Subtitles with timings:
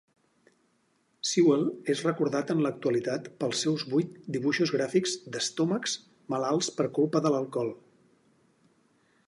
[1.31, 5.97] Sewell és recordat en l'actualitat pels seus vuit dibuixos gràfics d'estómacs
[6.37, 7.71] malalts per culpa de l'alcohol.